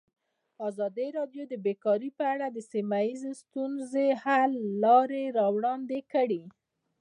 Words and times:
ازادي 0.69 1.07
راډیو 1.17 1.43
د 1.47 1.53
بیکاري 1.65 2.09
په 2.17 2.23
اړه 2.33 2.47
د 2.51 2.57
سیمه 2.71 2.99
ییزو 3.07 3.31
ستونزو 3.41 4.05
حل 4.23 4.51
لارې 4.83 5.23
راوړاندې 5.37 5.99
کړې. 6.13 6.43